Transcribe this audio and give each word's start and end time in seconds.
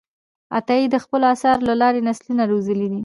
عطایي 0.57 0.85
د 0.91 0.95
خپلو 1.03 1.25
آثارو 1.33 1.67
له 1.69 1.75
لارې 1.81 2.01
نسلونه 2.07 2.43
روزلي 2.51 2.87
دي. 2.91 2.99